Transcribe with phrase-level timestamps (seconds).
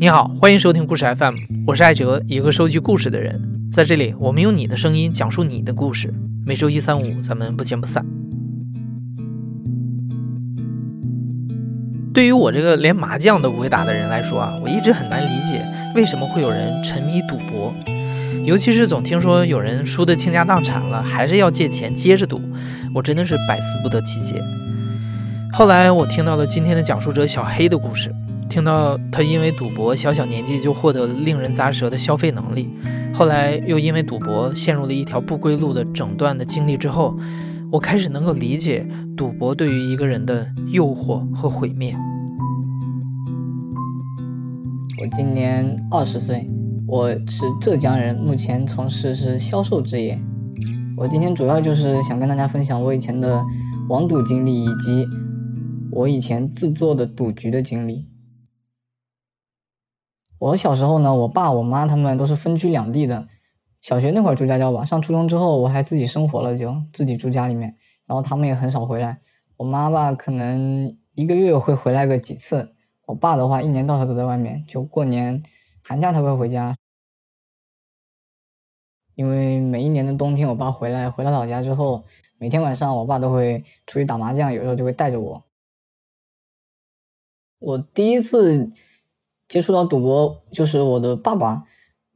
[0.00, 1.34] 你好，欢迎收听故事 FM，
[1.66, 3.40] 我是艾哲，一个收集故事的人。
[3.70, 6.12] 在这里，我们用你的声音讲述你的故事。
[6.46, 8.04] 每周一、三、五，咱们不见不散。
[12.14, 15.64] 对于我这个连麻将都不会打的人来说啊，我一直很难理解
[15.94, 17.72] 为什么会有人沉迷赌博，
[18.44, 22.40] 尤其是总听说有人输得倾家荡产了，还是要借钱接着赌，
[22.94, 24.42] 我真的是百思不得其解。
[25.52, 28.14] 后来我听到了今天的讲述者小黑的故事。
[28.48, 32.70] 听到他因为赌博小小年纪就获得了令人咂舌的消费能力，
[33.12, 37.14] 后来又因为赌博陷入了一条不归路的整段的经历之后，
[37.70, 41.94] 我开始能够理解赌博对于一个人的诱惑和毁灭。
[44.98, 46.48] 我今年二十岁，
[46.90, 50.18] 我是浙江人，目前从事是销售职业。
[50.96, 53.44] 我今天主要就是想跟大家分享我以前的
[53.90, 55.06] 网赌经历，以及
[55.92, 58.08] 我以前自作的赌局的经历。
[60.38, 63.28] 我小时候呢，我爸我妈他们都是分居两地的。
[63.82, 67.76] 小学那会儿住家教吧，上初中之后我还自己生活了，就自己住家里面。
[68.06, 69.20] 然后他们也很少回来。
[69.58, 72.72] 我妈吧，可能一个月会回来个几次。
[73.04, 75.42] 我爸的话，一年到头都在外面，就过年、
[75.84, 76.74] 寒假他会回家。
[79.18, 82.04] 因为每一年的冬天，我爸回来回到老家之后，
[82.38, 85.42] 每天晚上我爸都会出去打麻将，有时候就会带着我。
[87.58, 88.70] 我第一次。
[89.48, 91.64] 接触到赌博就是我的爸爸，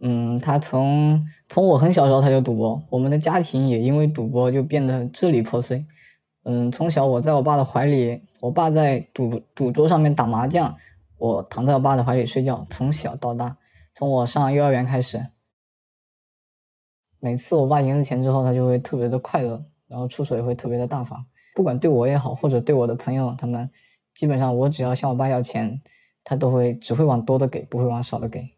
[0.00, 5.87] 嗯，他从从我很小时候他就赌博，我们的家庭也因为赌博就变得支离破碎，
[6.44, 10.77] 嗯，从小我在我爸的怀里，我爸在赌赌桌上面打麻将，
[11.16, 13.56] 我躺在我爸的怀里睡觉，从小到大，
[13.94, 15.28] 从我上幼儿园开始，
[17.23, 23.70] 每次我爸赢了钱之后，他就会特别的快乐，然后出手也会特别的大方，不管对我也好，或者对我的朋友，他们
[24.12, 25.81] 基本上我只要向我爸要钱。
[26.25, 28.49] 他都会只会往多的给，不会往少的给。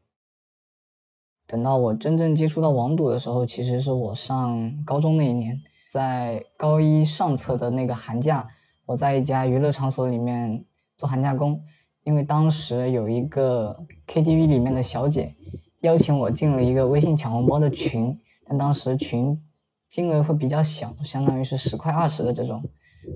[1.46, 5.58] 等到我真正接触到网赌的时候，其实是我上高中那一年，
[5.90, 8.46] 在高一上册的那个寒假，
[8.84, 10.62] 我在一家娱乐场所里面
[10.98, 11.58] 做寒假工。
[12.02, 13.74] 因为当时有一个
[14.06, 15.34] KTV 里面的小姐
[15.80, 18.14] 邀请我进了一个微信抢红包的群，
[18.46, 19.40] 但当时群
[19.88, 22.62] 金额会比较小，相当于是十块二十的这种，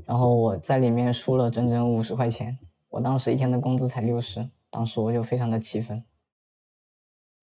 [0.06, 2.59] 然后我在里面输了整整五十块钱。
[2.91, 6.03] 我当时一天的工资才六十，当时我就非常的气愤。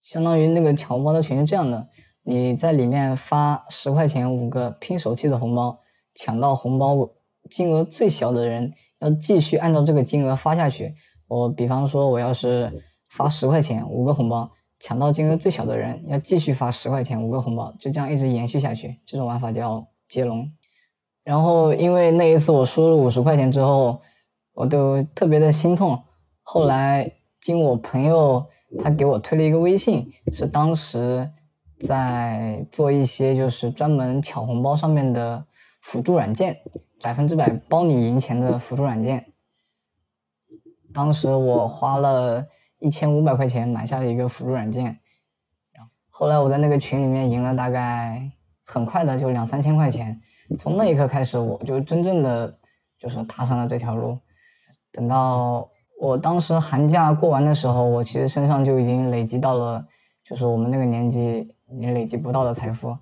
[0.02, 1.88] 相当于那个抢红包的群是这样的：
[2.24, 5.80] 你在里面发十块钱五个拼手气的红包，
[6.16, 6.96] 抢到红包
[7.50, 10.96] 金额最小的人要继续按照这个金额发下去。
[11.28, 14.52] 我比方说，我要是发十块钱五个红包，
[14.86, 19.00] 抢到金额最小的人要继续发十块钱五个红包，就这样一直延续下去。
[19.04, 20.48] 这种玩法叫接龙。
[21.24, 24.00] 然后因为那一次我输了五十块钱之后。
[24.58, 26.02] 我都特别的心痛。
[26.42, 28.46] 后来经我朋友，
[28.82, 31.30] 他给我推了一个微信，是当时
[31.86, 35.46] 在做一些就是专门抢红包上面的
[35.82, 36.58] 辅助软件，
[37.02, 39.34] 百分之百包你赢钱的辅助软件。
[40.94, 42.48] 当时我花了
[42.86, 45.00] 一千五百块钱买下了一个辅助软件，
[46.12, 48.32] 后来我在那个群里面赢了大概
[48.64, 50.22] 很快的就两三千块钱。
[50.60, 52.60] 从那一刻开始，我就真正的
[53.00, 54.20] 就是踏上了这条路。
[54.92, 55.68] 等到
[56.00, 59.88] 我当时寒假过完的时候，我其实身上就已经累积到了，
[60.24, 62.96] 就是我们那个年纪你累积不到的财富。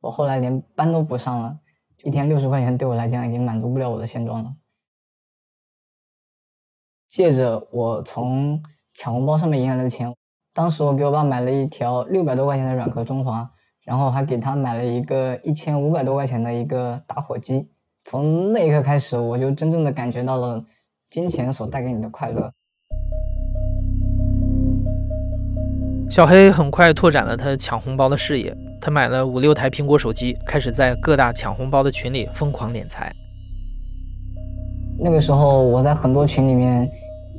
[0.00, 1.60] 我后来连班都不上了，
[2.02, 4.52] 一天六十块钱对我来讲已经满足不了我的现状了。
[7.08, 8.60] 借着我从
[8.94, 10.12] 抢红包上面赢来的钱，
[10.52, 13.48] 当时我给我爸买了一条六百多块钱的软壳中华，
[13.84, 17.68] 然后还给他买了一个一千五百多块钱的一个打火机。
[18.04, 20.64] 从那一刻开始，我就真正的感觉到了
[21.10, 22.50] 金钱所带给你的快乐。
[26.08, 33.12] 小黑很快拓展了他抢红包的视野，他买了五六台苹果手机，开始在各大抢红包的群里疯狂敛财。
[34.98, 36.88] 那个时候，我在很多群里面，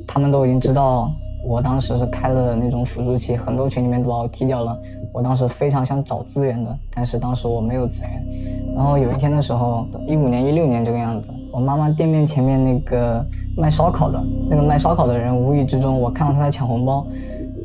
[0.06, 1.10] 他们都已经知道
[1.44, 4.76] 我当时是开了那种辅助器，很多群里面都把我踢掉了。
[5.12, 8.74] 我当时非常想找资源的，但是当时我没有资源。
[8.74, 13.24] 然后有一天的时候，一五年、一六年这个样子，我妈妈店面前面那个
[13.56, 17.04] 卖烧烤的那个卖烧烤的人，无意之中我看到他在抢红包。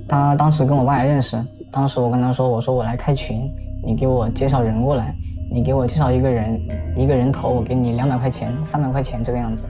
[0.07, 1.39] 他当时跟我爸也认识，
[1.71, 3.49] 当时我跟他说：“我说我来开群，
[3.85, 5.13] 你给我介绍人过来，
[5.51, 6.59] 你给我介绍一个人，
[6.95, 9.63] 一个人头我给你两百块钱、三百块钱这个样子。”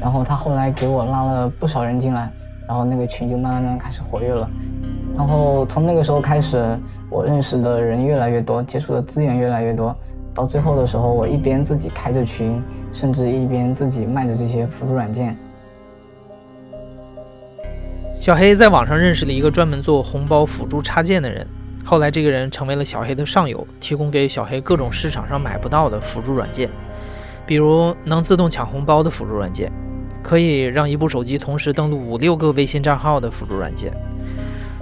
[0.00, 2.30] 然后他后来给我拉了不少人进来，
[2.66, 4.48] 然后那个群就慢慢慢开始活跃了。
[5.16, 6.78] 然后从那个时候开始，
[7.10, 9.94] 我认识的人越来越多，接触的资源越来越多。
[10.34, 12.62] 到最后的时候，我一边自己开着群，
[12.92, 15.36] 甚至一边自己卖着这些辅助软件。
[18.20, 21.44] 小黑在网上认识了一个专门做红包辅助插件的人，
[21.84, 26.68] 后来这个人成为了小黑的上游，提供给小黑各种市场上买不到的辅助软件，
[27.46, 29.72] 比如能自动抢红包的辅助软件，
[30.28, 33.90] 可以让一部手机同时登录五六个微信账号的辅助软件。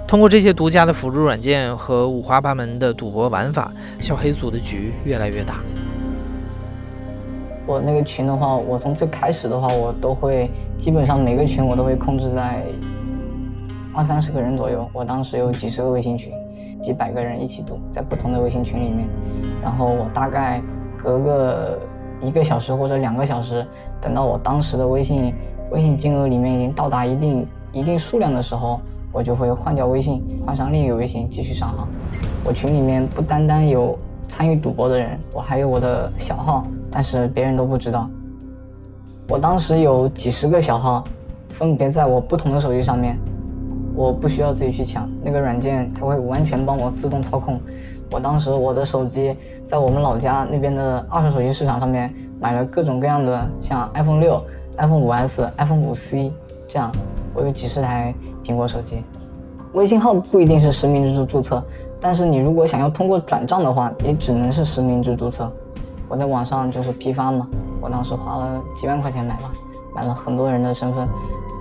[0.05, 3.71] 通过这些独家的辅助软件和五花八门的赌博玩法，
[4.01, 5.61] 小黑组的局越来越大。
[7.65, 12.61] 我那个群的话，我从最开始的话，我都会基本上每个群我都会控制在
[13.93, 14.85] 二三十个人左右。
[14.91, 16.33] 我当时有几十个微信群，
[16.81, 19.07] 几百个人一起赌，在不同的微信群里面。
[19.63, 20.61] 然后我大概
[21.01, 21.79] 隔个
[22.19, 23.65] 一个小时或者两个小时，
[24.01, 25.33] 等到我当时的微信
[25.71, 28.79] 微信金额里面已经到达一定一定数量的时候。
[29.13, 31.87] 我就会换掉微信，换上另一个微信继续上号。
[32.43, 33.97] 我群里面不单单有
[34.27, 38.07] 参与赌博的人，我还有我的小号，但是别人都不知道。
[39.27, 41.03] 我当时有几十个小号，
[41.49, 43.17] 分别在我不同的手机上面，
[43.95, 47.59] 我不需要自己去抢，那个软件它会完全帮我自动操控。
[48.11, 49.35] 我当时我的手机
[49.65, 54.41] 在我们老家那边的二手手机市场上面买了各种各样的，像 iPhone 六、
[54.77, 56.31] iPhone 五 S、iPhone 五 C
[56.67, 56.91] 这样。
[57.33, 58.13] 我有几十台
[58.43, 59.03] 苹果手机，
[59.73, 61.63] 微信号不一定是实名制注册，
[62.01, 65.51] 但是你如果想要通过转账的话，也只能是实名制注册。
[66.07, 67.47] 我在网上就是批发嘛，
[67.79, 69.51] 我当时花了几万块钱买吧，
[69.93, 71.07] 买了很多人的身份。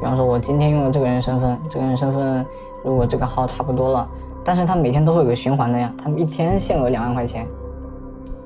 [0.01, 2.47] 比方说，我今天用了这个人身份，这个人身份
[2.85, 4.09] 如果这个号差不多了，
[4.45, 7.47] 但是他每天都会有个循环的呀，他们一天限额两万块钱。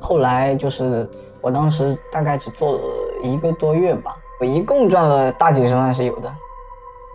[0.01, 1.09] 后来就是
[1.41, 2.81] 我当时大概只做了
[3.23, 6.33] 一个多月吧，我一共赚了大几十万是有的。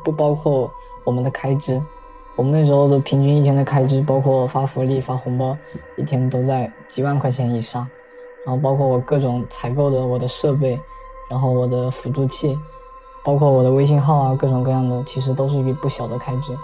[0.03, 0.71] 不包括
[1.03, 1.81] 我们的开支，
[2.35, 5.57] 我们那时候的平均一天的开支，包括发福利、发红包，
[5.95, 7.87] 一天都在几万块钱以上。
[8.45, 10.79] 然后包括我各种采购的我的设备，
[11.27, 12.55] 然后我的辅助器，
[13.23, 16.55] 包括我的微信号啊，各种各样的，其实都是一笔不小的开支。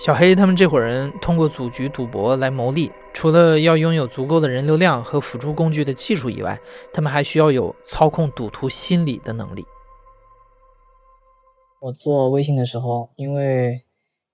[0.00, 6.58] 小黑他们这伙人通过组局赌博来牟利，除了要拥有足够的人流量和辅助工具的技术以外，
[6.92, 9.64] 他们还需要有操控赌徒心理的能力。
[11.80, 13.84] 我做微信的时候，因为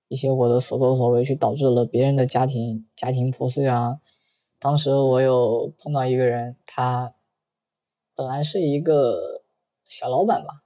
[0.07, 3.99] 一些我的所作所为，去导致了别人的家庭家庭破碎啊。
[4.59, 7.13] 当时我有碰到一个人，他
[8.15, 9.43] 本来是一个
[9.87, 10.63] 小老板吧，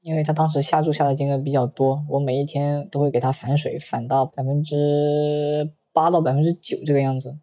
[0.00, 7.38] 因为他当时下注下的金额比较多，我每一天都会给他返水，返到百分之八到百分之九这个样子。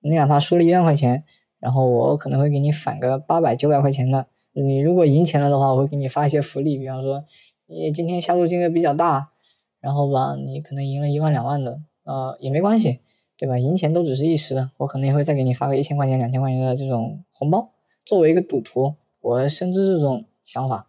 [0.00, 1.24] 你哪怕输了一万块钱，
[1.58, 4.26] 然后我可能会给你返个八百九百块钱的。
[4.52, 7.24] 你如果赢钱了的话，我会给你发一些福利，比方说。
[7.68, 9.32] 你今天下注金额比较大，
[9.80, 13.00] 然后吧，你可能赢了一万两万的，呃，也没关系，
[13.36, 13.58] 对吧？
[13.58, 17.72] 赢钱都只是一时的，我可能也会再给你发个一千块钱、两千块钱的这种红包。
[18.04, 20.86] 作为一个赌徒，我深知这种想法，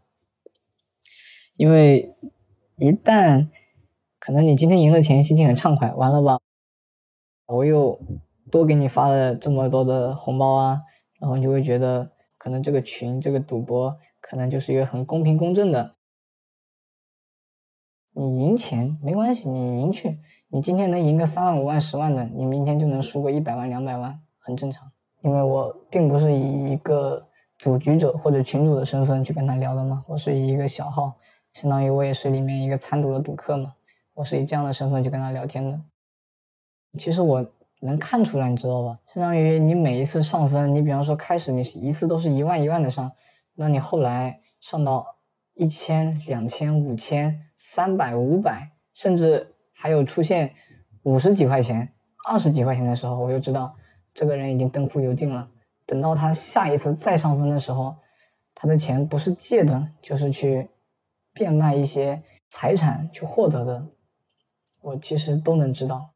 [1.56, 2.13] 因为
[2.75, 3.48] 一旦
[4.19, 6.38] 可能你今天赢了钱，心情很畅快，完了吧，
[7.47, 7.99] 我又
[8.51, 10.81] 多给你发了这么多的红包啊，
[11.19, 15.95] 然后你就会觉得，可能这个群、这个赌博，可能就是一个很公平公正的。
[18.13, 24.92] 你赢钱没关系，你赢去，你今天能赢个三万、五万、十万的，你明天就能输个一百万、两百万，很正常。
[25.21, 27.27] 因为我并不是以一个
[27.57, 31.13] 组局者或者群主的身份去跟他聊的嘛，我是以一个小号，
[31.54, 33.73] 相当于我也是里面一个参赌的赌客嘛，
[34.16, 35.80] 我是以这样的身份去跟他聊天的。
[36.97, 37.45] 其实我
[37.81, 38.99] 能看出来，你知道吧？
[39.13, 43.11] 相当于你每一次上分，你比方说开始你一次都是一万一万的上，
[43.56, 45.13] 那你后来上到。
[45.59, 50.54] 一千、两千、五千、三百、五百，甚至还有出现
[51.01, 51.92] 五十几块钱、
[52.30, 53.75] 二十几块钱的时候，我就知道
[54.13, 55.49] 这个人已经灯枯油尽了。
[55.87, 57.95] 等到他下一次再上分的时候，
[58.54, 60.69] 他的钱不是借的，就是去
[61.33, 63.87] 变卖一些财产去获得的。
[64.81, 66.11] 我其实都能知道。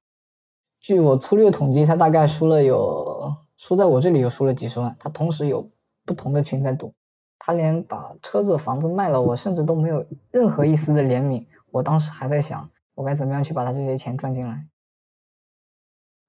[0.81, 4.95] 据我粗略统计，他大概输了有输在我这里又输了几十万。
[5.00, 5.69] 他同时有
[6.05, 6.91] 不同的群在赌。
[7.38, 11.45] 他连把车子、房子卖了，我甚至都没有任何一丝的怜悯。
[11.69, 14.67] 我当时还在想，我该怎么样去把他这些钱赚进来。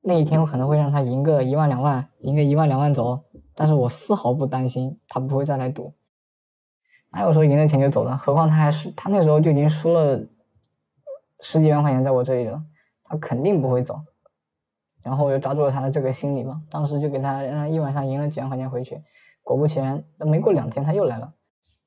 [0.03, 5.95] 那一天我可能会让他赢个一万两万，赢个一万两万走，但是我丝毫不担心他不会再来赌。
[7.11, 8.17] 哪有说赢了钱就走的？
[8.17, 10.21] 何况他还是他那时候就已经输了
[11.41, 12.63] 十几万块钱在我这里了，
[13.05, 14.01] 他肯定不会走。
[15.03, 19.03] 然后我就抓住了他的这个心理嘛，当时就给他让一晚上赢了几万块钱回去。
[19.43, 21.35] 果不其然，没过两天他又来了。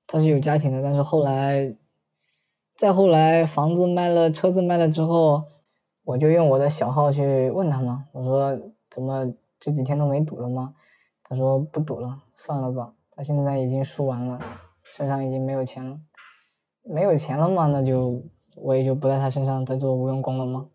[0.08, 1.76] 他是有家庭的，但是后来，
[2.76, 5.44] 再后来房子卖了，车子卖了之后，
[6.04, 10.76] 我就用我的小号去问他嘛，我说怎么这几天都没赌了吗？
[11.24, 12.94] 他说不赌了，算了吧。
[13.12, 14.40] 他现在已经输完了，
[14.84, 15.98] 身上已经没有钱了，
[16.84, 18.22] 没有钱了嘛，那就
[18.58, 20.68] 我也就不在他身上再做无用功了吗？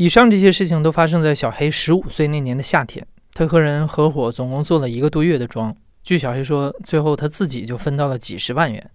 [0.00, 5.76] 以上这些事情都发生在小黑十五岁那年的夏天，他和人合伙总共做了一个多月的庄。
[6.02, 8.90] 据小黑说，最后他自己就分到了几十万元。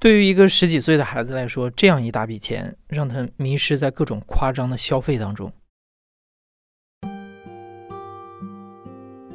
[0.00, 5.52] 对于一个十几岁的孩子来说，这样一大笔钱让他迷失在各种夸张的消费当中。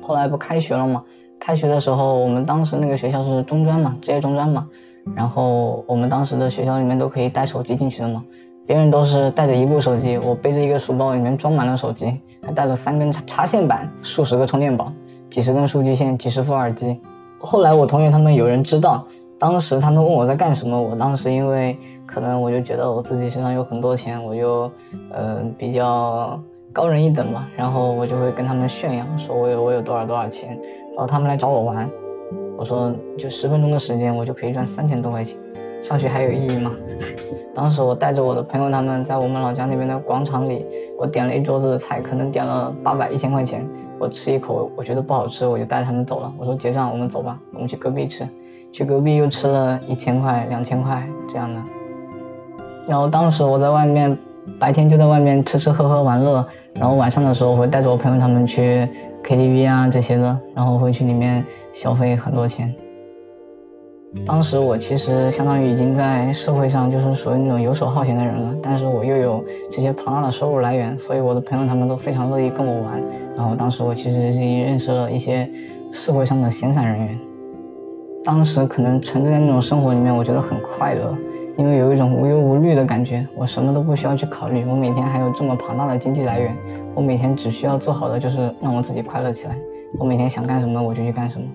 [0.02, 1.02] 后来不开学了嘛？
[1.40, 4.68] 开学的时候，我们当时那个学校是中专嘛，职业中专嘛。
[5.16, 8.22] 然后我们当时的学校里面都可以带手机进去的嘛。
[8.66, 14.92] 别人都是带着一部手机，我背着一个书包，里面装满了手机，还带了三根插插线板、数十个充电宝、
[15.30, 17.00] 几十根数据线、几十副耳机。
[17.40, 19.06] 后来我同学他们有人知道，
[19.38, 24.72] 当时他们问我在干什么，我当时因为可能我就觉得我自己身上有很多钱，我就
[25.12, 26.42] 呃比较
[26.72, 30.58] 高人一等嘛，然后我就会跟他们炫耀，说我有我有多少多少钱，
[30.96, 31.90] 然后他们来找我玩，
[32.58, 35.38] 我说就十分钟的时间，我就可以赚三千多块钱。
[35.84, 36.72] 上学还有意义吗？
[37.54, 40.66] 当时我带着我的朋友，他们在我们老家那边的广场里，
[40.98, 43.64] 我点了一桌子的菜，可能点了八百一千块钱。
[44.00, 46.34] 我吃一口，我觉得不好吃，我就带着他们走了。
[46.40, 48.28] 我说结账，我们走吧，我们去隔壁吃。
[48.72, 51.62] 去隔壁又吃了一千块、两千块这样的。
[52.88, 54.18] 然后当时我在外面，
[54.60, 58.90] 白天就在外面吃吃喝喝玩乐，然后晚上的时候会带着我朋友他们去
[59.24, 62.74] KTV 啊这些的，然后会去里面消费很多钱。
[64.26, 73.02] 当时我其实相当于已经在社会上就是属于那种游手好闲的人了，但是我又有这些庞大的收入来源，所以我的朋友他们都非常乐意跟我玩。
[73.36, 75.50] 然后当时我其实已经认识了一些
[75.92, 77.20] 社会上的闲散人员。
[78.24, 81.18] 当时可能沉浸在那种生活里面，我觉得很快乐，
[81.58, 86.56] 因为有一种无忧无虑的感觉，我什么都不需要去考虑，我每天还有这么庞大的经济来源，
[86.96, 89.58] 我每天只需要做好的就是让我自己快乐起来，
[90.00, 91.46] 我每天想干什么我就去干什么。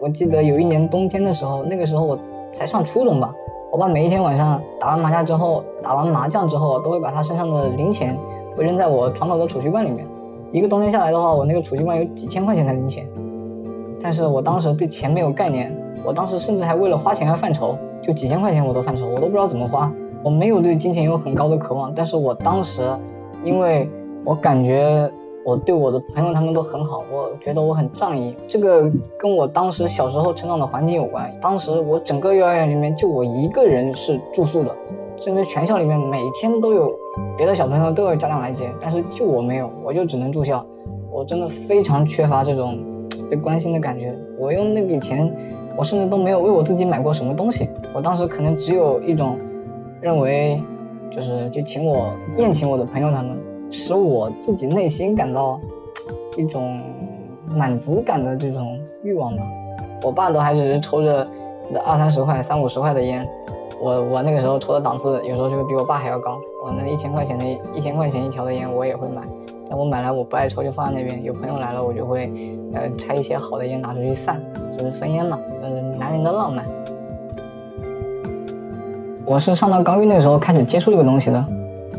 [0.00, 2.18] 我记得有一年冬天的时候，那个时候我
[2.50, 3.34] 才上初中吧。
[3.70, 8.18] 我爸每一天晚上打完麻将之后，打完麻将之后，都会把他身上的零钱
[8.56, 10.06] 会扔在我床头的储蓄罐里面。
[10.52, 13.06] 一个冬天下来的话，我那个储蓄罐有几千块钱的零钱。
[14.02, 15.70] 但是我当时对钱没有概念，
[16.02, 19.92] 我当时甚至还为了花钱而犯愁，就几千块钱我都犯愁，我都不知道怎么花。
[20.22, 22.80] 我没有对金钱有很高的渴望，但是我当时，
[23.44, 23.86] 因为
[24.24, 25.12] 我感觉。
[25.44, 28.36] 我对我的朋友他们都很好，我觉得我很仗义。
[28.46, 31.32] 这个跟我当时小时候成长的环境有关。
[31.40, 34.70] 当时我整个幼儿园里面就我一个人是住宿的，
[35.16, 36.92] 甚至全校里面每天都有
[37.36, 40.64] 别的小朋友都有家长来接，但是就我没有，我就只能住校。
[41.10, 42.78] 我真的非常缺乏这种
[43.30, 44.14] 被关心的感觉。
[44.38, 45.34] 我用那笔钱，
[45.76, 47.68] 我甚至都没有为我自己买过什么东西。
[47.94, 49.38] 我当时可能只有一种
[50.00, 50.62] 认为，
[51.10, 53.36] 就是就请我宴请我的朋友他们。
[53.70, 55.60] 使我自己内心感到
[56.36, 56.80] 一种
[57.48, 59.42] 满足感的这种欲望吧。
[60.02, 61.26] 我爸都还只是抽着
[61.84, 63.26] 二三十块、三五十块的烟，
[63.80, 66.40] 我我那个时候抽的档次有时候就会比我爸还要高。
[66.62, 69.22] 我那一千块钱的一千块钱一条的烟我也会买，
[69.68, 71.22] 但我买来我不爱抽就放在那边。
[71.22, 72.30] 有朋友来了我就会
[72.74, 74.42] 呃拆一些好的烟拿出去散，
[74.76, 76.64] 就是分烟嘛，呃男人的浪漫。
[79.26, 81.44] 我是上到高一那个时候开始接触这个东西的，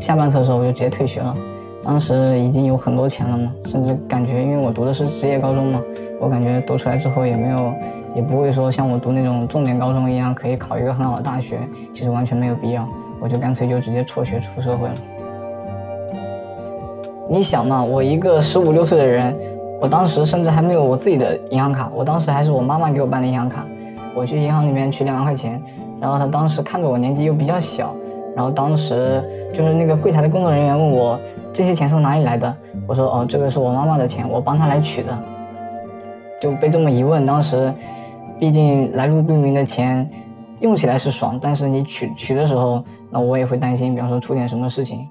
[0.00, 1.36] 下半册的时候我就直接退学了。
[1.84, 5.82] 当时已经有很多钱了嘛，甚至感觉，因为我读的是职业高中嘛，
[6.20, 7.72] 我感觉读出来之后也没有，
[8.14, 11.58] 也不会说像我读那种重点高中一样可以考一个很好的大学，
[11.92, 12.88] 其实完全没有必要，
[13.20, 14.94] 我就干脆就直接辍学出社会了。
[17.28, 19.34] 你想嘛，我一个十五六岁的人，
[19.80, 23.66] 我当时甚至还没有我自己的银行卡，我当时还是我妈妈给我办的银行卡，
[24.14, 25.60] 我去银行里面取两万块钱，
[26.00, 27.94] 然后他当时看着我年纪又比较小，
[28.34, 29.22] 然后当时
[29.52, 31.18] 就是那个柜台的工作人员问我。
[31.54, 32.56] 这些钱从哪里来的？
[32.88, 35.18] 我说哦，这个是我妈妈的钱，我帮她来取的。
[36.40, 37.70] 就被这么一问，当时
[38.40, 40.10] 毕竟来路不明的钱，
[40.60, 45.06] 用起来是爽，但是你取取的时候，那我也会担心，比方说出点什么事情。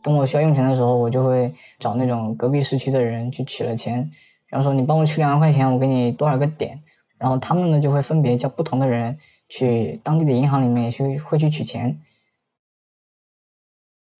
[0.00, 4.08] 等我需要用钱的时候，我就会找那种隔壁市区的人去取了钱，
[4.48, 6.80] 比方说你帮我取两万块钱，我给你多少个点，
[7.18, 12.00] 然后他们呢就会分别叫不同的人去当地的银行里面去会去取钱。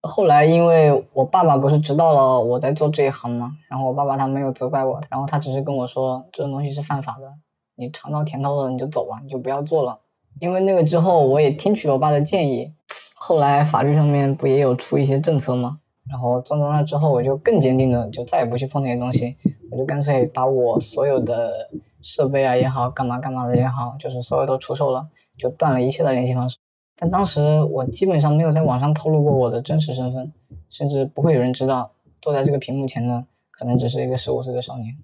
[0.02, 7.34] 后来，因为我爸爸不是知道了我在做这一行嘛，然后我爸爸他没有责怪我，然后他只是跟我说这种东西是犯法的，
[7.74, 10.00] 你尝到甜头了你就走吧，你就不要做了。
[10.40, 12.72] 因为那个之后我也听取了我爸的建议，
[13.16, 15.80] 后来法律上面不也有出一些政策吗？
[16.08, 19.36] 然后做到那之后，我就更坚定的就再也不去碰那些东西，
[19.70, 21.68] 我就干脆把我所有的
[22.00, 26.56] 设备啊也好，干嘛干嘛的也好，就是所有都出售了，就断了一切的联系方式。
[26.98, 30.32] 但当时我基本上没有在网上透露过我的真实身份，
[30.70, 34.96] 甚至不会有人知道坐在这个屏幕前的可能只是一个十五岁的少年。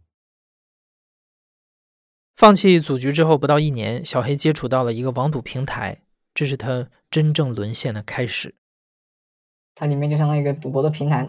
[2.37, 5.99] 放弃组局之后不到一年，小黑接触到了一个网赌平台，
[6.32, 8.54] 这是他真正沦陷的开始。
[9.75, 11.29] 它里面就相当于一个赌博的平台。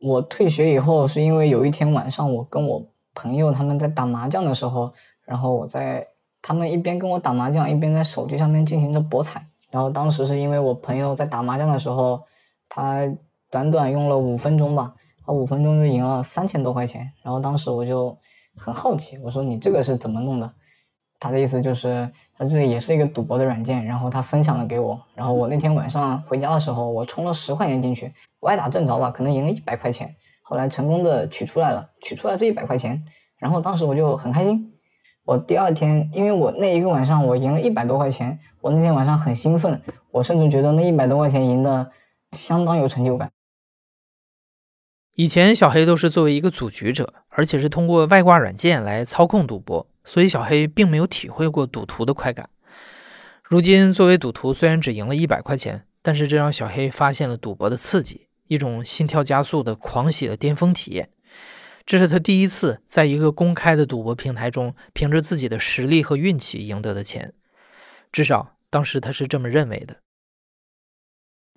[0.00, 4.92] 我退学以后，是因为有一天晚上，我跟我朋友他们在打麻将的时候，
[5.24, 6.06] 然后我在
[6.40, 9.44] 他们一边跟我打麻将，一边在手机上面进行着博彩。
[9.70, 12.22] 然后当时是因为我朋友在打麻将的时候，
[12.68, 13.00] 他
[13.50, 14.94] 短短用了五分钟吧，
[15.26, 17.12] 他五分钟就赢了三千多块钱。
[17.22, 18.16] 然后当时我就
[18.56, 20.50] 很好奇，我说你这个是怎么弄的？
[21.20, 25.00] 他的意思就是，他这也是一个赌博的软件，然后他分享了给我。
[25.14, 30.14] 然后我那天晚上回家的时候，我充了十块钱进去，歪打正着吧，可能赢了一百块钱。
[30.42, 33.04] 后来成功的取出来了，取出来这一百块钱，
[33.38, 34.72] 然后当时我就很开心。
[35.24, 41.90] 我第二天，因为我那一个晚上我赢了一百多块钱，我那天晚上很兴奋，我甚至觉得那一百多块钱赢的
[42.32, 43.28] 相当有成就感。
[45.16, 52.48] 以前小黑都是作为一个组局者，而且是通过外挂软件来操控赌博，所以小黑并没有体会过赌徒的快感。
[53.44, 61.10] 如今作为赌徒，虽然只赢了一百块钱，但是这让小黑发现了赌博的刺激，一种心跳加速的狂喜的巅峰体验。
[61.84, 67.34] 这是他第一次在一个公开的赌博平台中，凭着自己的实力和运气赢得的钱，
[68.10, 69.96] 至少当时他是这么认为的。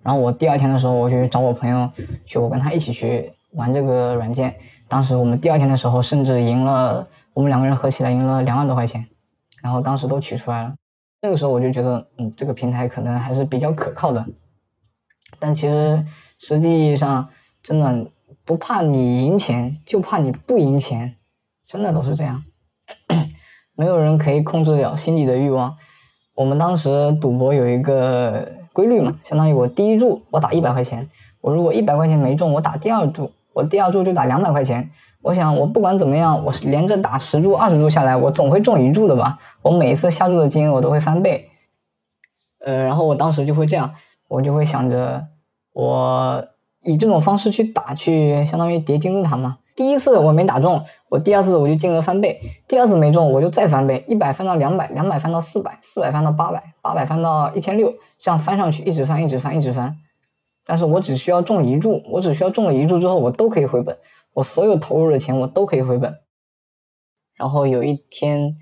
[0.04, 1.90] 然后我第二天的时候，我去找我朋友，
[2.26, 4.54] 去我跟他一起去玩这个软件。
[4.88, 9.06] 当时我们第二天的时候，甚至赢了，我们两个人合起来赢了两万多块钱，
[9.62, 10.74] 然后当时都取出来了。
[11.20, 14.24] 那个时候我就觉得，嗯，这个平台可能还是比较可靠的。
[15.38, 16.04] 但其实
[16.38, 17.28] 实际上，
[17.62, 18.10] 真的。
[18.44, 21.14] 不怕你赢钱，就怕你不赢钱，
[21.64, 22.42] 真的都是这样。
[23.76, 25.76] 没有人可以控制了心里的欲望。
[26.34, 31.08] 我们当时赌博有一个规律嘛，相当于我第一注我打一百块钱，
[31.40, 34.90] 我如果一百块钱没中，我打第二注，我第二注就打两百块钱。
[35.22, 39.38] 我想我不管怎么样，我是连着打十注、二十注下来，我总会中一注的吧？
[39.62, 41.48] 我每一次下注的金额我都会翻倍。
[42.64, 43.92] 呃，然后我当时就会这样，
[44.28, 45.26] 我就会想着
[45.72, 46.44] 我。
[46.84, 49.58] 以这种方式去打，去相当于叠金字塔嘛。
[49.76, 52.34] 第一次我没打中，我第二次我就金额翻倍；
[52.66, 59.96] 第二次没中，我就再翻倍，一百翻到两百，两百翻到四百，四百翻到八百，八百翻到一千六，这样翻上去，一直翻，一直翻，一直翻。
[60.66, 63.96] 但是我只需要中一注，我只需要中了一注之后，我都可以回本，
[64.34, 66.20] 我所有投入的钱我都可以回本。
[67.34, 68.56] 然后有一天，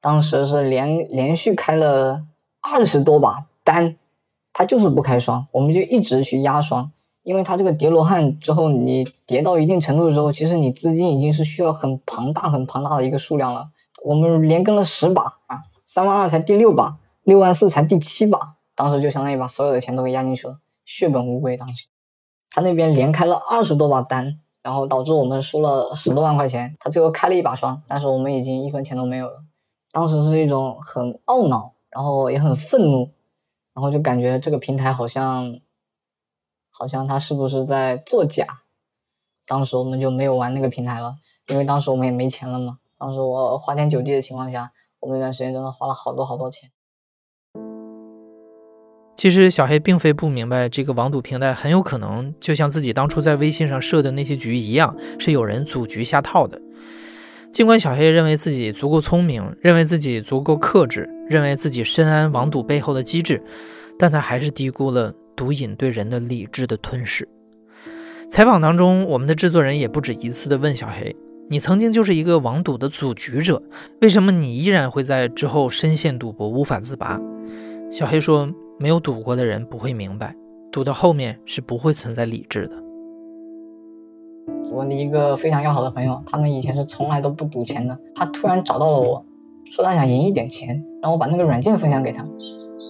[0.00, 2.26] 当时是连连续开了
[2.60, 3.96] 二十多把单，
[4.52, 6.90] 他就是不开双，我们就一直去压双。
[7.22, 13.70] 因为它这个叠罗汉之后，你叠到一定程度的时候，其实你资金已经是需要很庞大、很庞大的一个数量了。
[14.04, 21.56] 我们连跟了十把啊，三万二才第六把，六万四才第七把，当时就相当于把所有的钱都给压进去了，血本无归。
[21.56, 21.88] 当时
[22.50, 26.76] 他那边连开了二十多把单，然后导致我们输了十多万块钱。
[26.80, 29.44] 他最后开了一把双，但是我们已经一分钱都没有了。
[29.92, 33.12] 当时是一种很懊恼，然后也很愤怒，
[33.72, 35.60] 然后就感觉这个平台好像。
[36.78, 38.44] 好像他是不是在作假？
[39.46, 41.16] 当时我们就没有玩那个平台了，
[41.48, 42.80] 因为当时我们也没钱了嘛。
[42.98, 46.70] 当时我花天酒地的情况下，我们那段时间真的花了好多好多钱。
[49.16, 56.60] 其实小黑并非不明白，这个网赌平台很有可能就像自己当初在微信上设的那些局一样，是有人组局下套的。
[57.50, 63.42] 尽管小黑认为自己足够聪明，认为自己足够克制，认为自己深谙网赌背后的机制，
[63.98, 65.12] 但他还是低估了。
[65.36, 67.28] 毒瘾对人的理智的吞噬。
[68.30, 71.14] 采访当中，我们的制作人也不止一次地问小黑
[71.50, 73.62] ：“你曾经就是一个网赌的组局者，
[74.00, 77.20] 为什么你依然会在之后深陷赌博无法自拔？”
[77.92, 80.34] 小黑说：“没有赌过的人不会明白，
[80.70, 82.76] 赌到后面是不会存在理智的。”
[84.70, 89.24] 我的一个非常要好的朋友，他们以前是从来都不赌钱的，他突然找到了我，
[89.70, 92.22] 说他想赢一点钱，让我把那个软件分享给他，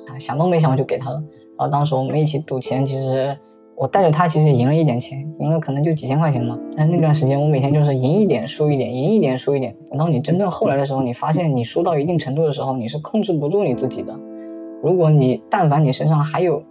[0.08, 1.22] 啊，想都没想我就给他了。
[1.56, 3.36] 然后当时我们一起赌钱，其实
[3.76, 6.58] 我带着他其实也赢了一点钱，赢了可能就几千块钱嘛。
[6.76, 9.76] 但那段时间我每天就是赢一点输一点，赢一点输一点。
[9.88, 14.18] 等到你真正后来的时候，你发现你输到一定程度的时候，你是控制不住你自己的。
[14.86, 16.62] 如果你但凡你身上还有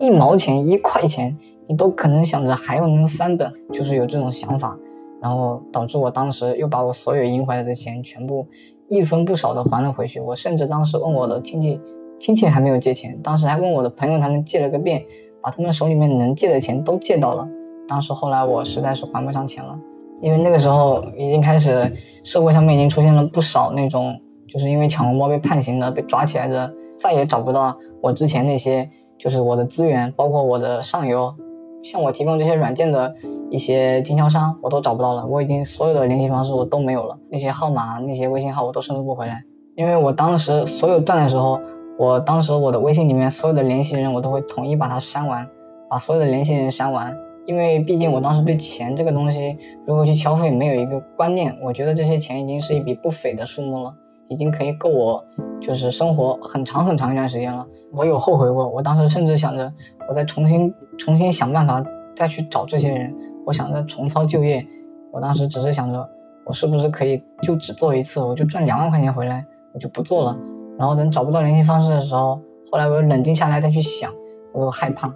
[0.00, 1.36] 一毛钱一块钱，
[1.68, 4.74] 你都可能想着还要能翻本，就是有这种想法，
[5.20, 8.46] 然后导致我当时又把我所有赢回来的钱全部
[8.88, 10.18] 一分不少的还了回去。
[10.20, 11.78] 我甚至当时问我的亲戚。
[12.18, 15.04] 亲戚还没有借钱，当时还问我的朋友，他们借了个遍，
[15.42, 17.46] 把他们手里面能借的钱都借到了。
[17.86, 19.78] 当时后来我实在是还不上钱了，
[20.22, 26.72] 因为那个时候已经开始社会上面已经出现了不少那种就是因为抢红包被判刑的、被抓起来的
[27.04, 28.88] 再也找不到我之前那些
[29.18, 31.34] 就是我的资源，包括我的上游，
[31.82, 33.14] 向我提供这些软件的
[33.50, 35.26] 一些经销商，我都找不到了。
[35.26, 39.44] 我已经所有的联系方式我都没有了，那些号码、那些微信号我都申诉不回来，
[39.76, 41.60] 因为我当时所有断的时候，
[41.98, 45.46] 我当时我的微信里面所有的联系人我都会统一把它删完，
[45.90, 47.14] 把所有的联系人删完。
[47.44, 53.94] 因为毕竟我当时对钱这个东西如何去消费没有一个观念，我觉得这些钱已经是一笔不菲的数目了，
[54.34, 55.24] 已经可以够我
[55.60, 57.64] 就是生活很长很长一段时间了。
[57.92, 59.72] 我有后悔过，我当时甚至想着
[60.08, 61.82] 我再重新重新想办法
[62.16, 63.14] 再去找这些人，
[63.46, 64.66] 我想着重操旧业。
[65.12, 66.06] 我当时只是想着
[66.44, 70.36] 我是不是可以就只做一次，我就赚两万块钱回来，我就不做了。
[70.76, 74.12] 然后等找不到联系方式的时候，后来我又冷静下来再去想，
[74.52, 75.14] 我又害怕。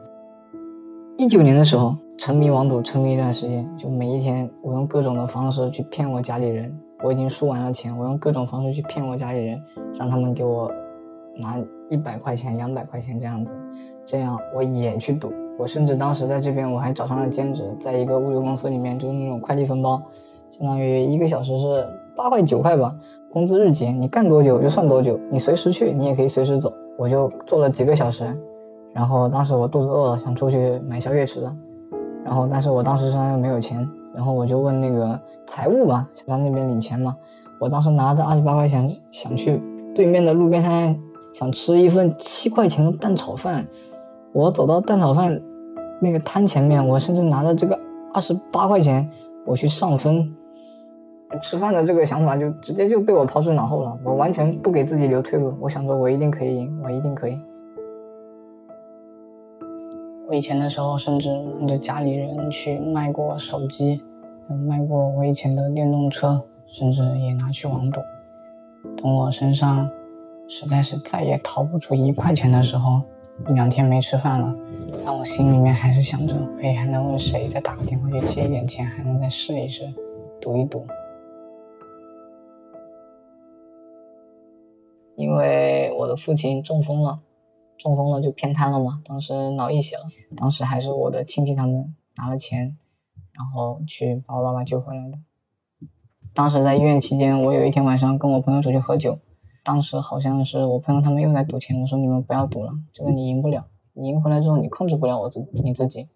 [1.16, 1.96] 一九年的时候。
[2.20, 6.76] 沉迷网赌，沉迷一段时间，就每一天，我用各种的方式去骗我家里人。
[7.02, 9.62] 我已经输完了钱，我用各种方式去骗我家里人，
[9.98, 10.70] 让他们给我
[11.36, 11.56] 拿
[11.88, 13.56] 一百块钱、两百块钱这样子，
[14.04, 15.32] 这样我也去赌。
[15.58, 20.02] 我甚至当时在这边，我还找上了兼职，在一个物流公司里面，就是那种快递分包，
[20.50, 22.94] 相当于一个小时是八块九块吧，
[23.32, 26.72] 工资日结，你干多久就算多久，你随时去，你也可以随时走。
[26.96, 28.24] 我就做了几个小时，
[28.92, 31.56] 然后当时我肚子饿了，想出去买宵夜吃的。
[32.24, 37.16] 然后，但是我当时身上又没有钱，然后我就问那个财务吧，想在那边领钱嘛。
[37.60, 39.62] 我当时拿着二十八块钱，想去
[39.94, 40.98] 对面的路边摊，
[41.32, 43.64] 想吃一份七块钱的蛋炒饭。
[44.32, 45.40] 我走到蛋炒饭
[46.00, 47.78] 那个摊前面，我甚至拿着这个
[48.12, 49.08] 二十八块钱，
[49.46, 50.34] 我去上分。
[51.40, 55.54] 吃饭的这个想法就直接就被我抛之脑后了，我完全不给自己留退路。
[55.60, 57.38] 我想着我一定可以赢，我一定可以。
[60.26, 64.02] 我以前的时候，甚至瞒着家里人去卖过手机，
[64.54, 68.00] 卖过我以前的电动车，甚至也拿去网赌。
[68.96, 69.88] 等我身上
[70.48, 73.02] 实在是再也掏不出一块钱的时候，
[73.48, 74.54] 一两天没吃饭了，
[75.04, 79.92] 但我心里面还是想着，可以还能问谁再打个电话去借一点钱，还能再试一试，
[80.40, 80.86] 赌一赌。
[85.16, 87.20] 因为我的父亲中风了。
[87.76, 90.02] 中风了就偏瘫了嘛，当时脑溢血了，
[90.36, 92.76] 当时还是我的亲戚他们拿了钱，
[93.38, 95.16] 然后去把我爸爸救回来的。
[96.34, 99.18] 当时在医院期间，我有一天晚上跟我朋友出去喝酒，
[99.62, 106.08] 当时好像是我朋友他们又在赌钱，我说你们不要赌了，这个你赢不了，你赢回来之后你控制不了我自你自己。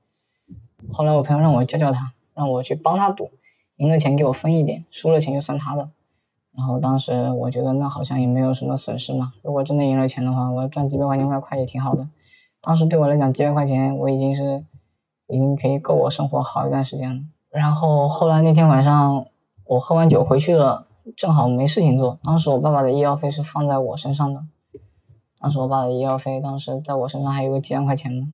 [0.90, 3.30] 后来我朋友让我教教他，让我去帮他赌，
[3.76, 5.90] 赢了钱给我分一点，输了钱就算他的。
[6.56, 9.32] 然后当时我觉得那好像也没有什么损失嘛。
[9.42, 12.08] 如果真的赢了钱的话，我赚几百块钱外快也挺好的。
[12.60, 14.64] 当时对我来讲，几百块钱我已经是
[15.32, 17.22] 已经可以够我生活好一段时间了。
[17.50, 19.26] 然后后来那天晚上
[19.64, 22.18] 我喝完酒回去了，正好没事情做。
[22.22, 24.44] 当时我爸爸的医药费是放在我身上的，
[25.40, 28.32] 当时我爸的医药费当时在我身上还有个几万块钱呢。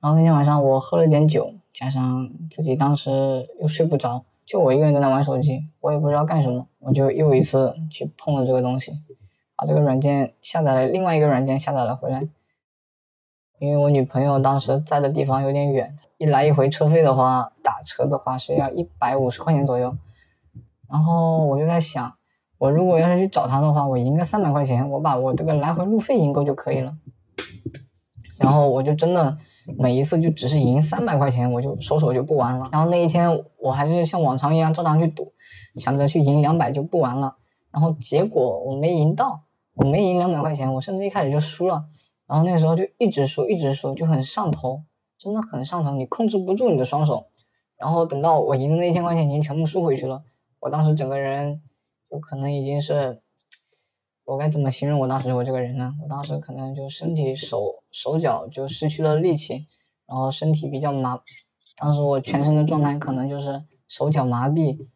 [0.00, 4.24] 然后那天晚上我喝了点酒，加上自己当时又睡不着。
[4.46, 8.92] 就我一个人在那玩手机，我也不知道干什么，我就又一次去碰了这个东西，
[9.56, 12.26] 把这个软件下载了，另外一个软件下载了回来。
[13.58, 19.96] 因为我女朋友当时在的地方有点远，一来一回车费的话，打车的话是要一百五十块钱左右。
[20.90, 22.12] 然后我就在想，
[22.58, 26.94] 我如果要是去找他的话，我赢个三百块钱，我把我这个来回路费赢够就可以了。
[28.36, 29.38] 然后我就真的。
[29.76, 32.70] 每一次就只是赢三百块钱，我就收手就不玩了。
[32.72, 35.30] 然后那一天我还是像往常一样照常去赌，
[35.76, 37.36] 想着去赢两百就不玩了。
[37.70, 39.42] 然后结果我没赢到，
[39.74, 41.84] 我没赢两百块钱，我甚至一开始就输了。
[42.26, 44.80] 然后那时候就一直输，一直输，就很上头，
[45.18, 47.26] 真的很上头，你控制不住你的双手。
[47.76, 50.22] 然后等到我赢的那一千块钱已经全部输回去了，
[50.60, 51.60] 我当时整个人
[52.10, 53.20] 就可能已经是。
[54.24, 55.94] 我该怎么形容我当时我这个人呢？
[56.02, 59.66] 我当时可能就身体手手脚就失去了力气，
[60.06, 61.18] 然后身体比较麻，
[61.78, 64.86] 当时我全身的状态可能就是手脚麻痹，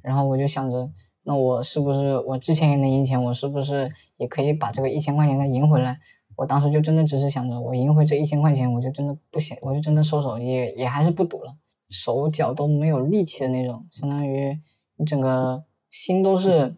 [0.00, 0.90] 然后我就想着，
[1.24, 6.00] 那我是不是我之前也能赢钱，我是不是也可以把这个一千块钱再赢回来？
[6.38, 11.54] 我当时就真的只是想着，我赢回这一千块钱，我就真的不行，我就真的收手，也也还是不赌了，
[11.90, 14.58] 手脚都没有力气的那种，相当于
[14.96, 16.76] 你整个心都是。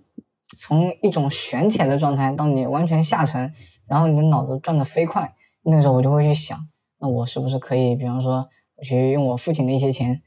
[0.58, 3.54] 从一种悬浅的状态到你完全下沉，
[3.86, 6.58] 然后你的脑子转得飞快，那个时候我就会去想，
[6.98, 10.20] 那我是不是可以，比方说我去用我父亲的一些钱，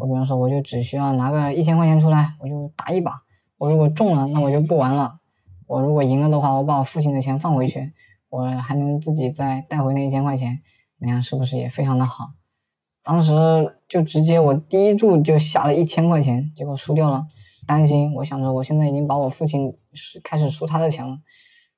[0.00, 3.12] 我比方说我就只需要拿个一千块钱出来，我就打一把，
[3.58, 5.20] 我如果中了，那我就不玩了；
[5.68, 7.92] 我如果赢了的话，我把我父亲的钱放回去，
[8.30, 10.60] 我还能自己再带回那一千块钱，
[10.98, 12.30] 那样是不是也非常的好？
[13.02, 13.32] 当时
[13.88, 17.26] 就直接我第一注就下了一千块钱，结果输掉了。
[17.66, 19.76] 担心，我想着我现在已经把我父亲
[20.24, 21.18] 开始输他的钱了，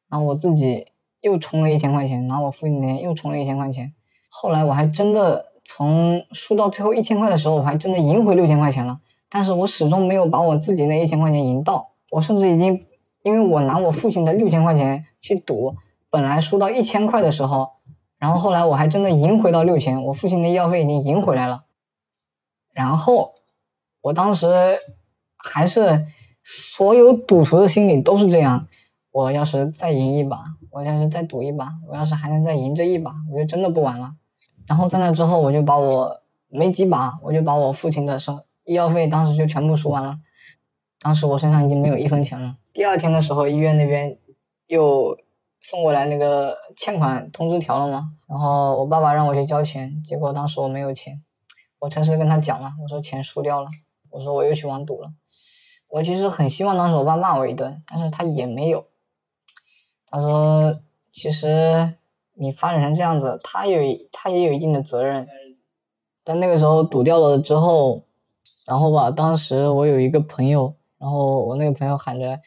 [0.09, 0.87] 然后我自己
[1.21, 3.93] 又充了一千块钱，拿我父亲的钱又充了一千块钱。
[4.31, 9.01] 后来我还真的从输到最后一千块的时候，我还真的赢回六千块钱了。
[9.29, 11.93] 但是我始终没有把我自己那一千块钱赢到。
[12.11, 12.87] 我甚至已经，
[13.23, 15.75] 因为我拿我父亲的六千块钱去赌，
[16.13, 17.71] 本来输到一千块的时候，
[18.19, 21.65] 然后后来我还真的赢回到六千，我父亲的医药费已经赢回来了。
[22.75, 23.33] 然后
[24.03, 24.79] 我当时
[25.39, 26.05] 还是
[26.45, 28.69] 所有赌徒的心理都是这样：
[29.11, 34.13] 我要是再赢一把，我要是再赌一把，我要是还能再赢这一把，我就真的不玩了。
[34.67, 40.19] 然后在那之后，我就把我没几把，我就把我父亲的生医药费当时就全部输完了。
[41.01, 42.59] 当时我身上已经没有一分钱了。
[42.75, 44.19] 第二天的时候，医院那边
[44.67, 45.17] 又
[45.63, 48.11] 送过来那个欠款通知条了嘛。
[48.29, 51.23] 然后我爸爸让我去交钱，结果当时我没有钱。
[51.79, 53.69] 我诚实跟他讲了，我说钱输掉了，
[54.11, 55.13] 我说我又去网赌了。
[55.89, 58.87] 我其实很希望当时我爸骂我一顿，但是他也没有。
[60.11, 60.79] 他说
[61.11, 61.95] 其实。
[62.35, 63.79] 你发展成这样子，他有
[64.11, 65.29] 他也有一定的责任。
[66.25, 68.05] 但那个时候赌掉了之后，
[68.65, 72.41] 然后吧，当时我有一个朋友，然后我那个朋友喊着，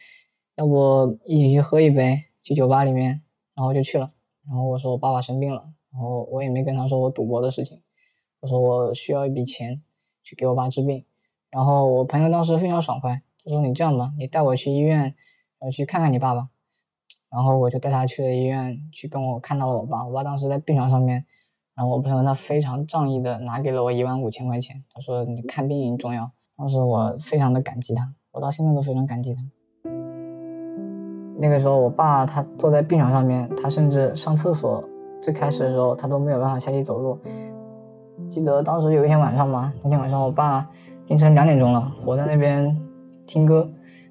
[0.56, 3.22] 要不一起去喝一杯，去酒吧里面，
[3.56, 4.12] 然后就去了。
[4.46, 7.82] 然后我说我爸爸生病了，然后我也没跟他说我赌博的事情，
[8.38, 9.82] 我说我需要一笔钱
[10.22, 11.04] 去给我爸治病。
[11.50, 15.12] 然后我朋友当时非常爽快，他说你这样吧，你带我去医院，
[15.58, 16.48] 我去看看你爸爸。
[17.28, 20.06] 然后我就带他去了医院，去跟我看到了我爸。
[20.06, 21.26] 我爸当时在病床上面，
[21.74, 26.30] 然后我朋友他非常仗义的拿给了我一万五千块钱，他说你看病重要。
[26.56, 29.42] 当时我非常的感激他，我到现在都非常感激他。
[31.38, 34.82] 那个时候我爸他坐在病床上面，他甚至上厕所，
[35.20, 37.18] 最开始的时候他都没有办法下去走路。
[38.28, 40.66] 记得当时有一天晚上嘛，那天晚上我爸
[41.08, 42.76] 凌晨两点钟了，我在那边
[43.26, 43.68] 听歌，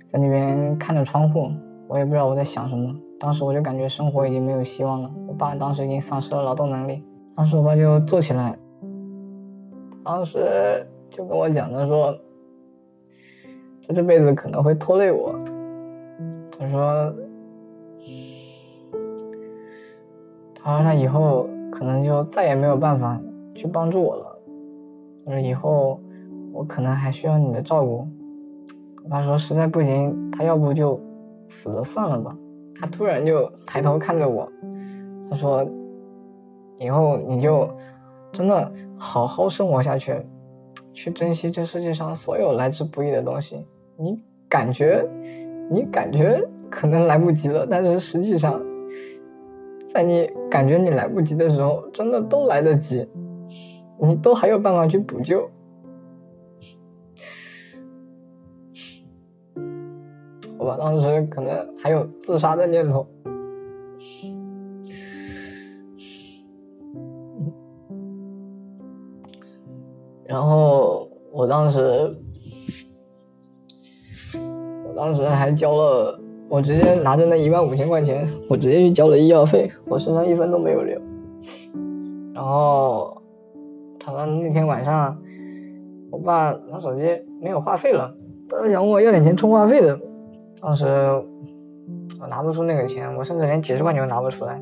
[0.08, 1.50] 在那边看着窗户，
[1.88, 2.96] 我也不知道我在想什么。
[3.20, 7.04] 当时我就感觉生活已经没有希望了，我爸当时已经丧失了劳动能力。
[7.36, 8.58] 当时我爸就坐起来，
[10.04, 12.16] 当时就跟我讲，他说
[13.88, 15.34] 他这辈子可能会拖累我。
[16.66, 17.16] 他说，
[20.56, 23.22] 他说他以后可能就再也没有办法
[23.54, 24.40] 去帮助我了。
[25.26, 26.00] 他说以后
[26.52, 28.08] 我可能还需要你的照顾。
[29.04, 31.00] 我爸说实在不行，他要不就
[31.48, 32.36] 死了算了吧。
[32.80, 34.52] 他突然就抬头看着我，
[35.30, 35.64] 他说
[36.78, 37.70] ：“以后你就
[38.32, 40.20] 真的好好生活下去，
[40.94, 43.64] 去珍惜这世界上所有来之不易的东西。
[43.96, 45.08] 你感觉，
[45.70, 46.44] 你感觉
[46.76, 48.62] 可能来不及了，但是实际上，
[49.88, 53.08] 在你感觉你来不及的时候，真的都来得及，
[54.02, 55.50] 你都还有办法去补救。”
[60.60, 63.08] 我当时可能还有自杀的念头，
[70.26, 71.80] 然后我当时，
[74.88, 81.00] 我当时还交了，我直接拿着那一万五千块钱，我直接去交了医药费，我身上一分都没有留。
[82.34, 83.22] 然后，
[84.00, 85.18] 他说那天晚上，
[86.12, 87.04] 我爸拿手机
[87.42, 88.16] 没有话费了，
[88.50, 90.00] 他想问我要点钱充话费的。
[90.62, 90.86] 当时
[92.22, 94.62] 我拿不出那个钱，我甚至连几十块钱都拿不出来。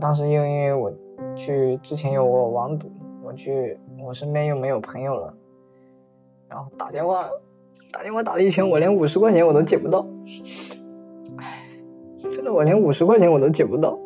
[0.00, 0.92] 当时又因为我
[1.36, 2.90] 去之前有我网赌，
[3.24, 5.32] 我去我身边又没有朋友了，
[6.48, 7.28] 然后打电话
[7.92, 10.04] 打电话打了一圈，我连五十块钱我都借不到。
[12.44, 13.98] 那，我连五十块钱我都借不到。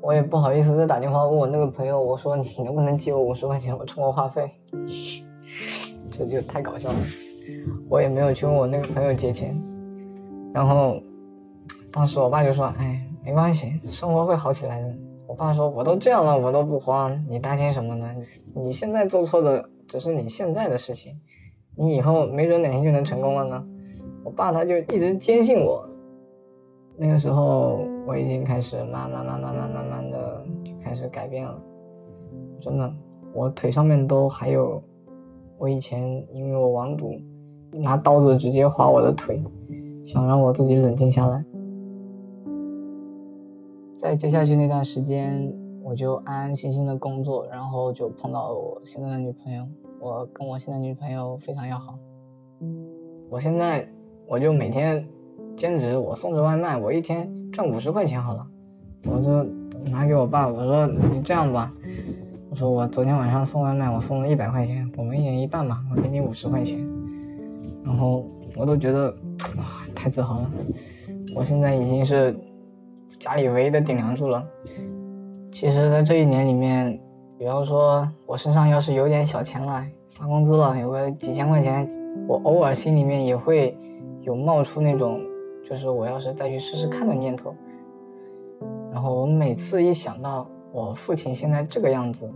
[0.00, 4.50] 我也不好意思再打电话问我那个朋友，我说你能不能借我五十块钱，我充个话费。
[6.10, 6.94] 这就太搞笑了，
[7.88, 9.54] 我也没有去问我那个朋友借钱，
[10.52, 11.00] 然后
[11.90, 14.94] 当时我爸就说：“哎，没关系，生活会好起来的。”
[15.26, 18.14] 我爸说：“我都这样了，我都不慌，你担心什么呢？
[18.54, 21.18] 你现在做错的只是你现在的事情，
[21.76, 23.66] 你以后没准哪天就能成功了呢。”
[24.24, 25.88] 我爸他就一直坚信我。
[26.96, 31.60] 那个时候我已经开始慢慢慢慢慢慢慢的就开始改变了，
[32.60, 32.92] 真的，
[33.34, 34.82] 我腿上面都还有。
[35.56, 37.14] 我以前因为我网赌，
[37.72, 39.42] 拿刀子直接划我的腿，
[40.04, 41.44] 想让我自己冷静下来。
[43.94, 49.64] 在接下去那段时间，我就安安心心的工作，然后就碰到了我现在的女朋友。
[50.00, 51.96] 我跟我现在女朋友非常要好。
[53.30, 53.88] 我现在
[54.26, 55.06] 我就每天
[55.56, 58.46] 兼职，我送着外卖，我一天赚五十块钱好了，
[59.04, 59.44] 我就
[59.90, 61.72] 拿给我爸，我说你这样吧。
[62.50, 66.78] 我说我昨天晚上送外卖，我送了一百块钱，我们一人一半吧，我给你五十块钱。
[67.84, 68.24] 然后
[68.56, 69.10] 我都觉得
[69.56, 70.50] 哇，太自豪了。
[71.34, 72.34] 我现在已经是
[73.18, 74.44] 家里唯一的顶梁柱了。
[75.52, 76.98] 其实，在这一年里面，
[77.38, 81.90] 比方说我身上要是有点小钱了，发工资了，有个几千块钱，
[82.28, 83.76] 我偶尔心里面也会
[84.24, 85.20] 有冒出那种，
[85.62, 87.54] 就是我要是再去试试看的念头。
[88.92, 92.30] 然后我每次一想到我父亲现在这个样子，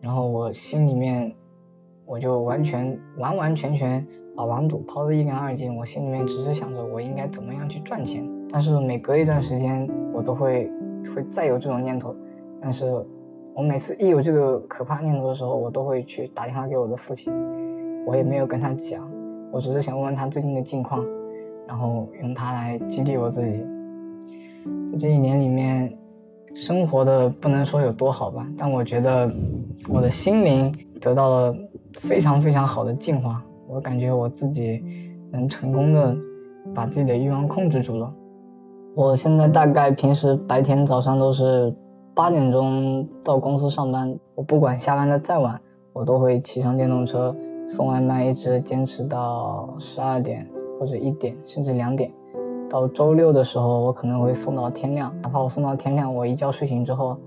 [0.00, 1.34] 然后我心里面
[2.04, 4.06] 我就完全完完全全。
[4.36, 8.28] 把网赌抛得一干二净，我心里面只是想着我应该怎么样去赚钱。
[8.50, 10.68] 但是每隔一段时间，我都会
[11.14, 12.12] 会再有这种念头。
[12.60, 12.84] 但是
[13.54, 17.32] 我每次一有这个可怕念头的时候，我都会去打电话给我的父亲。
[18.04, 19.08] 我也没有跟他讲，
[19.54, 21.06] 我只是想问问他最近的近况，
[21.64, 23.64] 然后用他来激励我自己。
[24.90, 25.96] 在这一年里面，
[26.56, 29.32] 生活的不能说有多好吧，但我觉得
[29.88, 31.56] 我的心灵得到了
[32.00, 33.44] 非常非常好的净化。
[33.68, 34.82] 我感觉我自己
[35.30, 36.16] 能成功的
[36.74, 38.12] 把自己的欲望控制住了。
[38.96, 41.72] 我现在大概平时白天早上都是
[42.12, 45.60] 八点钟到公司上班，我不管下班的再晚，
[45.92, 47.32] 我都会骑上电动车
[47.66, 50.48] 送外卖，一直坚持到十二点
[50.78, 52.10] 或者一点甚至两点。
[52.68, 57.18] 到周六的时候，我可能会送到天亮，哪怕我送到天亮，我一觉睡醒之后，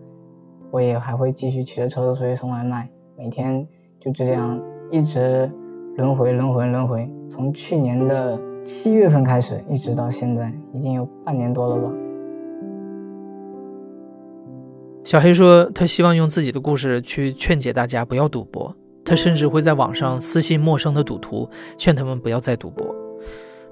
[0.72, 2.90] 我也还会继续骑着车子出去送外卖。
[3.16, 3.68] 每天
[4.00, 4.60] 就这样
[4.92, 5.50] 一直。
[5.96, 11.92] 轮回，轮回，轮回，从去年的七月份开始，一直到现在，已经有半年多了吧。
[15.04, 18.76] 小黑说，他希望用自己的故事去劝解大家不要赌博。
[19.08, 22.94] 他甚至会在网上私信陌生的赌徒，劝他们不要再赌博。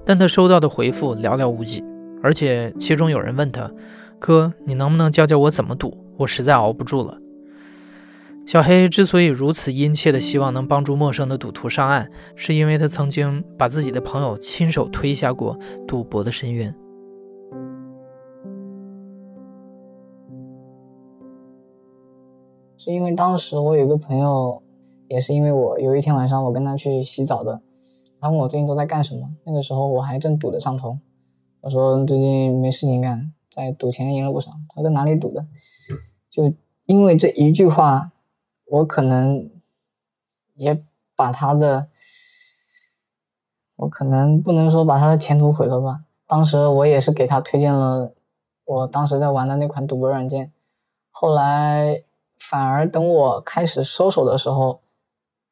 [0.02, 1.84] 但他收到的回复寥寥无几，
[2.22, 3.70] 而且其中有人问他
[4.18, 5.94] ：“哥，你能不能教教我怎么赌？
[6.16, 7.18] 我实在熬不住了。”
[8.46, 16.74] 小黑之所以如此殷切的希望能帮助陌生的赌徒上岸，是因为他曾经把自己的朋友亲手推下过赌博的深渊。
[22.78, 24.62] 是因为当时我有一个朋友，
[25.08, 27.60] 也是因为我有一天晚上我跟他去洗澡的，
[28.20, 30.98] 他问我最近都在干什么，那个时候我还正赌着上头，
[31.60, 34.52] 我说最近没事情干，在赌钱赢了不少。
[34.74, 35.46] 他在哪里赌的？
[36.30, 36.52] 就
[36.86, 38.12] 因为这一句话。
[38.68, 39.48] 我可能
[40.56, 40.82] 也
[41.14, 41.86] 把他的，
[43.76, 46.00] 我可能不能说把他的前途毁了吧。
[46.26, 48.12] 当时我也是给他推荐了
[48.64, 50.52] 我当时在玩的那款赌博软件，
[51.12, 52.02] 后来
[52.36, 54.80] 反而等我开始收手的时候，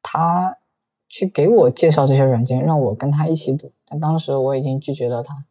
[0.07, 0.59] 他
[1.07, 3.71] 去给我介绍这些软件，让我跟他一起赌。
[3.85, 5.47] 但当时我已经拒绝了他。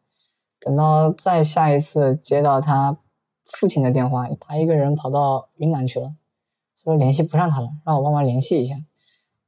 [0.61, 2.97] 等到再下一次接到他
[3.43, 6.15] 父亲的电话，他一个人跑到云南去了。
[6.81, 8.75] 说联系不上他了，让我帮忙联系一下。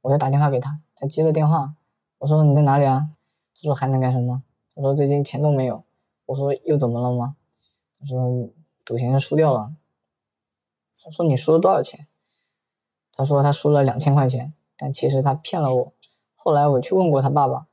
[0.02, 1.74] 我就打电话给他，他接了电话。
[2.18, 3.08] 我说你在哪里啊？
[3.54, 4.42] 他说还能干什么？
[4.74, 5.82] 他说最近钱都没有。
[6.26, 7.36] 我说又怎么了吗？
[7.98, 8.50] 他说
[8.84, 9.72] 赌钱输掉了。
[11.06, 12.06] 我说你输了多少钱？
[13.14, 15.92] 他说他输了两千块钱，但其实他骗了我。
[16.36, 17.66] 后来我去问过他爸爸，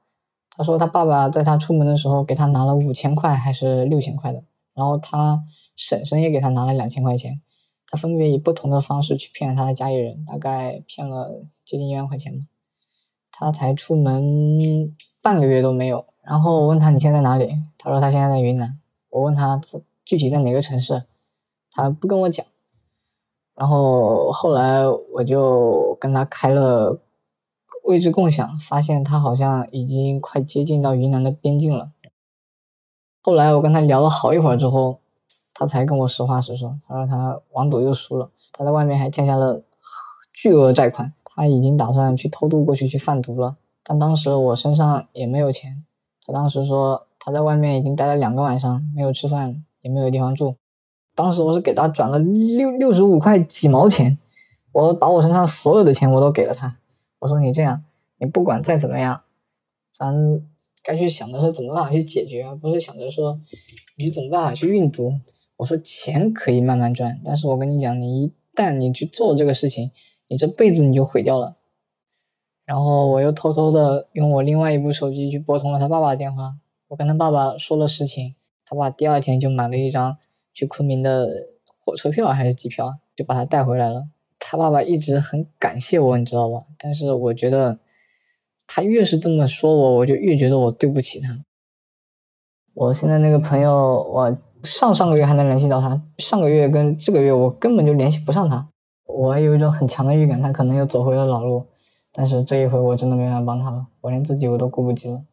[0.49, 5.43] 他说他爸爸在他出门的时候给他拿了五千块还是六千块的，然后他
[5.75, 7.41] 婶婶也给他拿了两千块钱。
[7.87, 12.45] 他分别以不同的方式去骗了他的家里人，大概骗了接近一万块钱吧。
[13.31, 16.05] 他才出门半个月都没有。
[16.23, 17.55] 然后我问他你现在哪里？
[17.77, 18.79] 他说他现在在云南。
[19.09, 19.61] 我问他
[20.03, 21.03] 具体在哪个城市，
[21.71, 22.45] 他不跟我讲。
[23.55, 26.99] 然后后来我就跟他开了
[27.85, 31.91] 位置共享，发现他好像已经快接近到云南的边境了。
[33.21, 34.99] 后来我跟他聊了好一会儿之后。
[35.57, 39.63] 他才跟我实话实说，他说他网赌又输了，他在外面还欠下了
[40.33, 45.85] 巨额债款，他已经打算去偷渡过去去贩毒了，但当时我身上也没有钱。
[46.25, 50.57] 他当时说他在外面已经待了两个晚上，没有吃饭，也没有地方住。
[51.15, 54.17] 当时我是给他转了六六十五块几毛钱，
[54.73, 56.77] 我把我身上所有的钱我都给了他。
[57.19, 57.83] 我说你这样，
[58.19, 59.21] 你不管再怎么样，
[59.91, 60.13] 咱
[60.83, 63.39] 该去想的是怎么办法去解决，而不是想着说
[63.97, 65.13] 你怎么办法去运毒。
[65.57, 69.91] 我说钱可以慢慢赚，但是我跟你讲，你一旦你去做这个事情，
[70.27, 71.55] 你这辈子你就毁掉了。
[72.65, 76.55] 然后我又偷偷的用我另外一部手机去拨通了他爸爸的电话，
[76.89, 78.35] 我跟他爸爸说了实情，
[78.65, 80.17] 他爸第二天就买了一张
[80.55, 81.29] 去昆明的
[81.67, 84.07] 火车票还是机票，就把他带回来了。
[84.39, 86.63] 他爸爸一直很感谢我，你知道吧？
[86.79, 87.77] 但是我觉得
[88.65, 91.45] 他越是这么说我，我就越觉得我对不起他。
[92.73, 94.37] 我现在那个朋友，我。
[94.63, 98.67] 上上个月还能联系到他，上个月跟这个月我根本就联系不上他，
[99.05, 101.67] 我还有一种很强的预感，他可能又走回了老路。
[102.11, 105.23] 但是这一回我真的没法帮他了，我连自己我都顾不及了。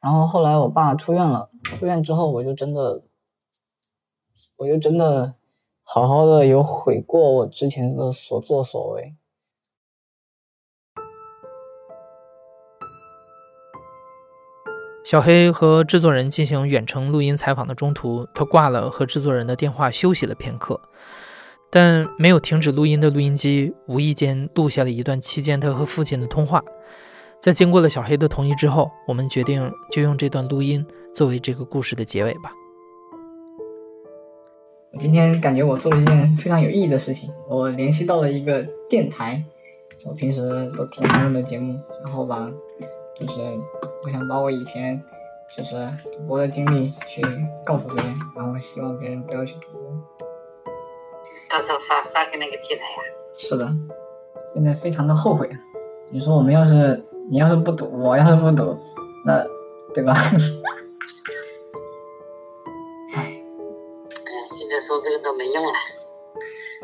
[0.00, 3.04] 然后后来我爸出院了，出院之后我就真的，
[4.56, 5.34] 我就真的
[5.82, 9.14] 好好的有悔过我之前的所作所为。
[15.04, 20.80] 小黑和制作人进行远程录音采访的中途，他挂了和制作人的电话，休息了片刻。
[21.70, 26.62] 但没有停止录音的录音机无意间录下了一段期间他和父亲的通话。
[27.38, 32.52] 在经过了小黑的同意之后，我们决定就用这段录音作为这个故事的结尾吧。
[34.94, 39.42] 我今天感觉我做了一件非常有意义的事情，我联系到了一个电台，
[40.04, 40.40] 我平时
[40.76, 42.48] 都听他们的节目，然后吧。
[43.16, 43.40] 就是
[44.02, 45.00] 我想把我以前
[45.56, 47.22] 就是赌博的经历去
[47.64, 49.80] 告诉别人，然后希望别人不要去赌博。
[51.48, 53.14] 到时候发发给那个电台呀？
[53.36, 53.72] 是的，
[54.52, 55.58] 现在非常的后悔啊！
[56.10, 58.76] 你说我们要是你要是不赌，我要是不赌，
[59.24, 59.44] 那
[59.92, 60.14] 对吧？
[64.94, 65.72] 说这个都没用了，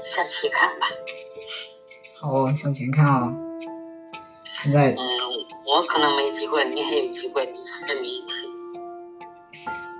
[0.02, 0.86] 下期看吧。
[2.18, 3.32] 好，向前看啊！
[4.42, 4.90] 现在。
[4.92, 4.98] 嗯
[5.64, 8.34] 我可能没机会，你还有机会，你是跟你一起。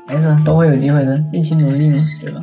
[0.08, 2.42] 没事，都会有机会的，一起努力嘛，对吧？